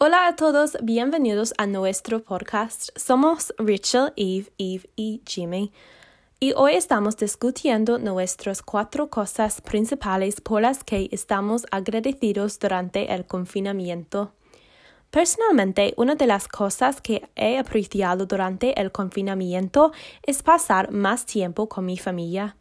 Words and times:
Hola 0.00 0.28
a 0.28 0.36
todos, 0.36 0.76
bienvenidos 0.80 1.52
a 1.58 1.66
nuestro 1.66 2.22
podcast. 2.22 2.96
Somos 2.96 3.52
Rachel, 3.58 4.12
Eve, 4.14 4.46
Eve 4.56 4.88
y 4.94 5.22
Jimmy. 5.26 5.72
Y 6.38 6.52
hoy 6.52 6.74
estamos 6.74 7.16
discutiendo 7.16 7.98
nuestras 7.98 8.62
cuatro 8.62 9.10
cosas 9.10 9.60
principales 9.60 10.40
por 10.40 10.62
las 10.62 10.84
que 10.84 11.08
estamos 11.10 11.66
agradecidos 11.72 12.60
durante 12.60 13.12
el 13.12 13.26
confinamiento. 13.26 14.34
Personalmente, 15.10 15.94
una 15.96 16.14
de 16.14 16.28
las 16.28 16.46
cosas 16.46 17.00
que 17.00 17.28
he 17.34 17.58
apreciado 17.58 18.24
durante 18.24 18.80
el 18.80 18.92
confinamiento 18.92 19.90
es 20.22 20.44
pasar 20.44 20.92
más 20.92 21.26
tiempo 21.26 21.68
con 21.68 21.84
mi 21.84 21.98
familia. 21.98 22.56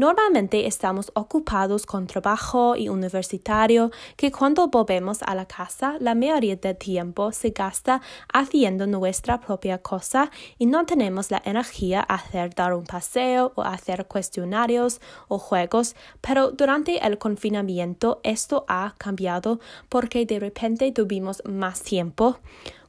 Normalmente 0.00 0.66
estamos 0.66 1.12
ocupados 1.14 1.84
con 1.84 2.06
trabajo 2.06 2.74
y 2.74 2.88
universitario 2.88 3.90
que 4.16 4.32
cuando 4.32 4.68
volvemos 4.68 5.22
a 5.22 5.34
la 5.34 5.44
casa 5.44 5.98
la 6.00 6.14
mayoría 6.14 6.56
del 6.56 6.78
tiempo 6.78 7.32
se 7.32 7.50
gasta 7.50 8.00
haciendo 8.32 8.86
nuestra 8.86 9.42
propia 9.42 9.76
cosa 9.76 10.30
y 10.56 10.64
no 10.64 10.86
tenemos 10.86 11.30
la 11.30 11.42
energía 11.44 12.00
a 12.00 12.14
hacer 12.14 12.54
dar 12.54 12.72
un 12.72 12.84
paseo 12.84 13.52
o 13.56 13.62
hacer 13.62 14.06
cuestionarios 14.06 15.02
o 15.28 15.38
juegos, 15.38 15.94
pero 16.22 16.50
durante 16.50 17.06
el 17.06 17.18
confinamiento 17.18 18.20
esto 18.22 18.64
ha 18.68 18.94
cambiado 18.96 19.60
porque 19.90 20.24
de 20.24 20.40
repente 20.40 20.92
tuvimos 20.92 21.42
más 21.44 21.82
tiempo. 21.82 22.38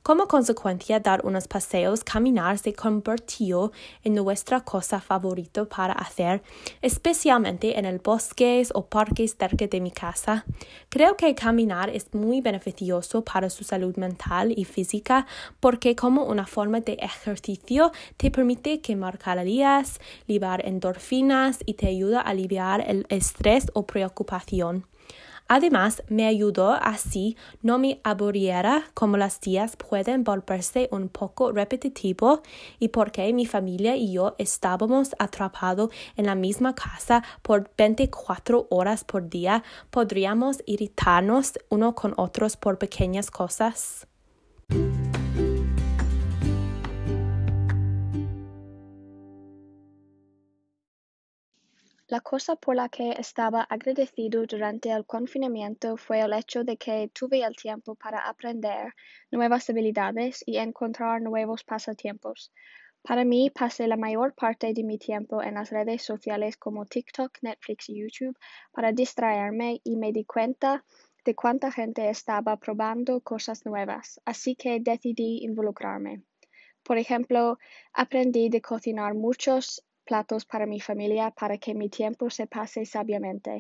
Como 0.04 0.28
consecuencia, 0.28 1.00
dar 1.00 1.24
unos 1.24 1.48
paseos, 1.48 2.04
caminar 2.04 2.58
se 2.58 2.74
convirtió 2.74 3.72
en 4.04 4.16
nuestra 4.16 4.62
cosa 4.62 5.00
favorita 5.00 5.66
para 5.66 5.94
hacer, 5.94 6.42
especialmente 6.82 7.78
en 7.78 7.86
el 7.86 8.00
bosque 8.00 8.66
o 8.74 8.88
parques 8.88 9.36
cerca 9.38 9.68
de 9.68 9.80
mi 9.80 9.92
casa. 9.92 10.44
Creo 10.90 11.16
que 11.18 11.36
caminar 11.36 11.92
es 11.92 12.12
muy 12.16 12.42
beneficioso 12.42 13.24
para 13.24 13.52
su 13.52 13.64
salud 13.64 13.96
mental 13.98 14.52
y 14.58 14.66
física 14.66 15.28
porque 15.60 15.96
como 15.96 16.26
una 16.26 16.48
forma 16.48 16.82
de 16.82 16.94
ejercicio 16.94 17.92
te 18.18 18.32
permite 18.32 18.82
quemar 18.82 19.20
calorías, 19.20 20.00
liberar 20.26 20.66
endorfinas 20.66 21.60
y 21.68 21.76
te 21.76 21.88
ayuda 21.88 22.22
a 22.22 22.32
aliviar 22.32 22.84
el 22.88 23.06
estrés 23.10 23.68
o 23.74 23.86
preocupación. 23.86 24.91
Además, 25.54 26.02
me 26.08 26.28
ayudó 26.28 26.72
así 26.72 27.36
no 27.62 27.78
me 27.78 28.00
aburriera 28.06 28.86
como 28.94 29.18
las 29.18 29.42
días 29.42 29.76
pueden 29.76 30.24
volverse 30.24 30.88
un 30.94 31.10
poco 31.10 31.52
repetitivo 31.52 32.42
y 32.80 32.88
porque 32.88 33.34
mi 33.34 33.46
familia 33.46 33.98
y 33.98 34.14
yo 34.14 34.34
estábamos 34.38 35.14
atrapados 35.20 35.90
en 36.16 36.28
la 36.28 36.36
misma 36.36 36.74
casa 36.74 37.26
por 37.42 37.70
24 37.78 38.68
horas 38.70 39.04
por 39.04 39.28
día, 39.28 39.66
podríamos 39.90 40.64
irritarnos 40.66 41.60
uno 41.68 41.96
con 41.96 42.14
otros 42.16 42.56
por 42.56 42.78
pequeñas 42.78 43.30
cosas. 43.30 44.08
La 52.12 52.20
cosa 52.20 52.58
por 52.58 52.76
la 52.76 52.90
que 52.90 53.12
estaba 53.12 53.62
agradecido 53.64 54.46
durante 54.46 54.90
el 54.92 55.06
confinamiento 55.06 55.96
fue 55.96 56.20
el 56.20 56.34
hecho 56.34 56.66
de 56.66 56.76
que 56.76 57.10
tuve 57.14 57.42
el 57.42 57.56
tiempo 57.56 57.96
para 57.96 58.28
aprender 58.28 58.94
nuevas 59.32 59.70
habilidades 59.70 60.44
y 60.46 60.58
encontrar 60.58 61.22
nuevos 61.22 61.64
pasatiempos. 61.64 62.52
Para 63.02 63.24
mí, 63.24 63.50
pasé 63.50 63.88
la 63.88 63.96
mayor 63.96 64.34
parte 64.34 64.74
de 64.74 64.84
mi 64.84 64.98
tiempo 64.98 65.42
en 65.42 65.54
las 65.54 65.70
redes 65.70 66.04
sociales 66.04 66.58
como 66.58 66.86
TikTok, 66.86 67.32
Netflix 67.44 67.88
y 67.88 68.02
YouTube 68.02 68.38
para 68.74 68.92
distraerme 68.92 69.80
y 69.82 69.96
me 69.96 70.12
di 70.12 70.26
cuenta 70.26 70.84
de 71.24 71.34
cuánta 71.34 71.72
gente 71.72 72.10
estaba 72.10 72.58
probando 72.58 73.22
cosas 73.22 73.66
nuevas, 73.66 74.20
así 74.26 74.58
que 74.58 74.82
decidí 74.82 75.46
involucrarme. 75.46 76.24
Por 76.84 76.98
ejemplo, 76.98 77.58
aprendí 77.94 78.50
de 78.50 78.60
cocinar 78.60 79.14
muchos 79.14 79.86
platos 80.12 80.44
para 80.44 80.66
mi 80.66 80.82
familia 80.82 81.32
para 81.32 81.58
que 81.58 81.74
mi 81.74 81.88
tiempo 81.88 82.30
se 82.30 82.46
pase 82.46 82.86
sabiamente. 82.86 83.54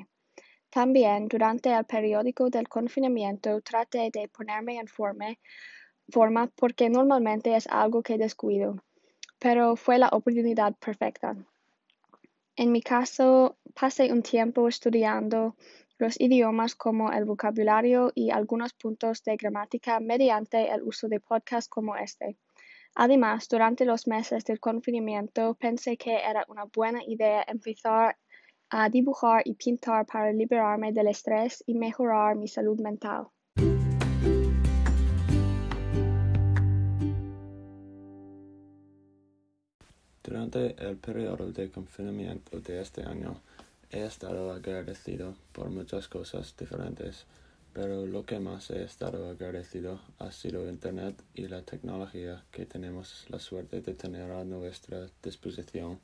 También 0.69 1.29
durante 1.29 1.69
el 1.72 1.85
periódico 1.85 2.50
del 2.50 2.67
confinamiento 2.67 3.62
traté 3.62 4.09
de 4.12 4.28
ponerme 4.28 4.73
en 4.78 4.88
forma 4.88 6.47
porque 6.62 6.89
normalmente 6.89 7.56
es 7.56 7.67
algo 7.67 8.03
que 8.03 8.17
descuido, 8.17 8.69
pero 9.39 9.78
fue 9.78 9.97
la 9.97 10.09
oportunidad 10.09 10.73
perfecta. 10.75 11.38
En 12.57 12.73
mi 12.73 12.81
caso, 12.81 13.56
pasé 13.73 14.12
un 14.12 14.22
tiempo 14.22 14.68
estudiando 14.68 15.56
los 16.00 16.19
idiomas 16.19 16.75
como 16.75 17.13
el 17.13 17.23
vocabulario 17.23 18.12
y 18.13 18.31
algunos 18.31 18.73
puntos 18.73 19.23
de 19.23 19.38
gramática 19.38 20.01
mediante 20.01 20.69
el 20.69 20.81
uso 20.83 21.07
de 21.07 21.22
podcasts 21.22 21.69
como 21.69 21.95
este. 21.95 22.35
Además, 22.96 23.47
durante 23.47 23.85
los 23.85 24.06
meses 24.06 24.44
del 24.44 24.59
confinamiento 24.59 25.56
pensé 25.56 25.96
que 25.96 26.13
era 26.13 26.46
una 26.50 26.66
buena 26.66 27.02
idea 27.06 27.44
empezar 27.47 28.18
a 28.69 28.90
dibujar 28.90 29.44
y 29.46 29.53
pintar 29.53 30.06
para 30.06 30.31
liberarme 30.34 30.91
del 30.91 31.07
estrés 31.07 31.63
y 31.66 31.74
mejorar 31.74 32.35
mi 32.35 32.47
salud 32.47 32.80
mental. 32.81 33.28
Durante 40.24 40.75
el 40.81 40.97
periodo 40.97 41.51
de 41.51 41.72
confinamiento 41.72 42.59
de 42.59 42.81
este 42.81 43.03
año, 43.03 43.35
he 43.90 44.06
estado 44.06 44.51
agradecido 44.51 45.34
por 45.51 45.69
muchas 45.69 46.07
cosas 46.07 46.56
diferentes 46.57 47.25
pero 47.73 48.05
lo 48.05 48.25
que 48.25 48.39
más 48.39 48.69
he 48.69 48.83
estado 48.83 49.29
agradecido 49.29 49.99
ha 50.19 50.31
sido 50.31 50.69
Internet 50.69 51.21
y 51.33 51.47
la 51.47 51.61
tecnología 51.61 52.43
que 52.51 52.65
tenemos 52.65 53.25
la 53.29 53.39
suerte 53.39 53.81
de 53.81 53.93
tener 53.93 54.31
a 54.31 54.43
nuestra 54.43 55.07
disposición. 55.23 55.99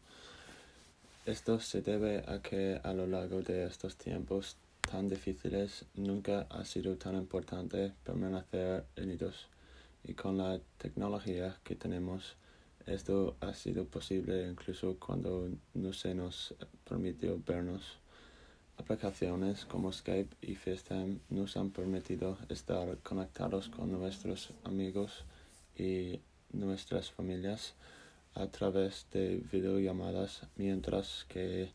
Esto 1.26 1.60
se 1.60 1.82
debe 1.82 2.24
a 2.28 2.42
que 2.42 2.80
a 2.84 2.94
lo 2.94 3.06
largo 3.06 3.42
de 3.42 3.66
estos 3.66 3.98
tiempos 3.98 4.58
tan 4.82 5.10
difíciles 5.10 5.86
nunca 5.96 6.48
ha 6.50 6.64
sido 6.64 6.96
tan 6.96 7.16
importante 7.16 7.94
permanecer 8.04 8.86
unidos 8.98 9.48
y 10.04 10.14
con 10.14 10.38
la 10.38 10.60
tecnología 10.78 11.58
que 11.64 11.76
tenemos 11.76 12.38
esto 12.88 13.36
ha 13.42 13.54
sido 13.54 13.84
posible 13.84 14.48
incluso 14.48 14.96
cuando 14.98 15.50
no 15.74 15.92
se 15.92 16.16
nos 16.16 16.56
permitió 16.88 17.38
vernos. 17.46 18.00
Aplicaciones 18.78 19.66
como 19.66 19.92
Skype 19.92 20.36
y 20.42 20.56
FaceTime 20.56 21.18
nos 21.30 21.58
han 21.58 21.72
permitido 21.72 22.38
estar 22.48 22.98
conectados 23.00 23.70
con 23.70 23.92
nuestros 23.92 24.54
amigos 24.64 25.26
y 25.76 26.22
nuestras 26.54 27.12
familias 27.12 27.74
a 28.36 28.48
través 28.48 29.08
de 29.12 29.42
videollamadas, 29.52 30.44
mientras 30.56 31.26
que 31.28 31.72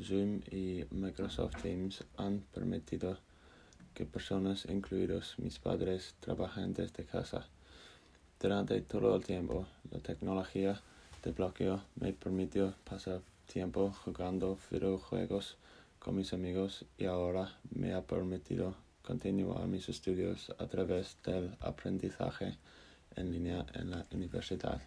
Zoom 0.00 0.40
y 0.50 0.84
Microsoft 0.90 1.60
Teams 1.60 2.04
han 2.16 2.40
permitido 2.54 3.18
que 3.92 4.06
personas, 4.06 4.64
incluidos 4.66 5.34
mis 5.38 5.58
padres, 5.58 6.14
trabajen 6.20 6.72
desde 6.72 7.04
casa. 7.04 7.48
Durante 8.40 8.80
todo 8.82 9.16
el 9.16 9.24
tiempo, 9.24 9.66
la 9.90 9.98
tecnología 9.98 10.80
de 11.22 11.32
bloqueo 11.32 11.82
me 11.96 12.12
permitió 12.12 12.74
pasar 12.84 13.22
tiempo 13.46 13.92
jugando 14.04 14.58
videojuegos 14.70 15.56
con 16.04 16.16
mis 16.16 16.34
amigos 16.34 16.84
y 16.98 17.06
ahora 17.06 17.58
me 17.70 17.94
ha 17.94 18.02
permitido 18.02 18.76
continuar 19.00 19.66
mis 19.66 19.88
estudios 19.88 20.54
a 20.58 20.66
través 20.66 21.16
del 21.24 21.56
aprendizaje 21.60 22.58
en 23.16 23.32
línea 23.32 23.64
en 23.72 23.90
la 23.90 24.04
universidad. 24.12 24.82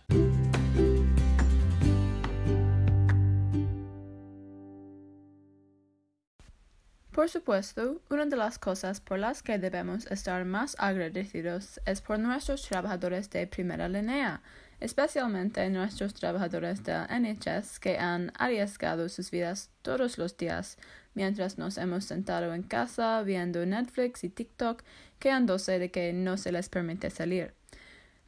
Por 7.12 7.30
supuesto, 7.30 8.00
una 8.12 8.28
de 8.28 8.36
las 8.36 8.60
cosas 8.60 9.02
por 9.02 9.18
las 9.18 9.42
que 9.42 9.58
debemos 9.58 10.06
estar 10.12 10.46
más 10.46 10.76
agradecidos 10.78 11.82
es 11.88 12.00
por 12.02 12.20
nuestros 12.20 12.62
trabajadores 12.62 13.32
de 13.32 13.48
primera 13.48 13.90
línea, 13.90 14.44
especialmente 14.80 15.70
nuestros 15.70 16.14
trabajadores 16.14 16.84
del 16.84 17.06
NHS 17.10 17.80
que 17.80 17.98
han 17.98 18.32
arriesgado 18.38 19.10
sus 19.10 19.32
vidas 19.32 19.70
todos 19.82 20.18
los 20.18 20.38
días 20.38 20.78
mientras 21.18 21.58
nos 21.58 21.78
hemos 21.80 22.06
sentado 22.06 22.54
en 22.54 22.62
casa 22.62 23.24
viendo 23.24 23.66
Netflix 23.66 24.24
y 24.24 24.30
TikTok, 24.30 24.84
quedándose 25.18 25.80
de 25.80 25.90
que 25.90 26.14
no 26.14 26.38
se 26.38 26.52
les 26.52 26.70
permite 26.70 27.10
salir. 27.10 27.56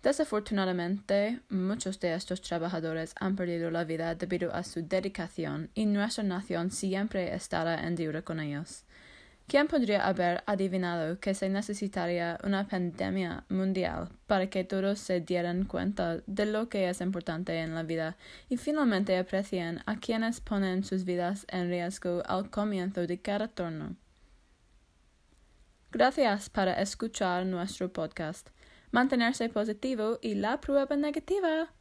Desafortunadamente, 0.01 1.41
muchos 1.49 1.99
de 1.99 2.15
estos 2.15 2.41
trabajadores 2.41 3.13
han 3.19 3.35
perdido 3.35 3.69
la 3.69 3.83
vida 3.83 4.15
debido 4.15 4.53
a 4.55 4.63
su 4.63 4.81
dedicación 4.81 5.69
y 5.75 5.85
nuestra 5.85 6.23
nación 6.23 6.71
siempre 6.71 7.35
estará 7.35 7.85
en 7.85 7.95
deuda 7.95 8.23
con 8.23 8.39
ellos. 8.39 8.85
¿Quién 9.49 9.67
podría 9.67 10.05
haber 10.05 10.43
adivinado 10.45 11.19
que 11.19 11.33
se 11.33 11.49
necesitaría 11.49 12.37
una 12.43 12.67
pandemia 12.67 13.45
mundial 13.49 14.09
para 14.27 14.47
que 14.47 14.63
todos 14.63 14.99
se 14.99 15.21
dieran 15.21 15.65
cuenta 15.65 16.17
de 16.27 16.45
lo 16.45 16.69
que 16.69 16.87
es 16.87 17.01
importante 17.01 17.57
en 17.57 17.73
la 17.73 17.81
vida 17.81 18.15
y 18.47 18.57
finalmente 18.57 19.17
aprecien 19.17 19.79
a 19.87 19.95
quienes 19.95 20.39
ponen 20.39 20.83
sus 20.83 21.03
vidas 21.03 21.47
en 21.49 21.67
riesgo 21.67 22.21
al 22.27 22.51
comienzo 22.51 23.07
de 23.07 23.19
cada 23.23 23.47
turno? 23.47 23.95
Gracias 25.91 26.51
para 26.51 26.79
escuchar 26.79 27.47
nuestro 27.47 27.91
podcast. 27.91 28.49
mantenerse 28.91 29.49
positivo 29.49 30.19
y 30.21 30.35
la 30.35 30.61
prueba 30.61 30.95
negativa. 30.95 31.73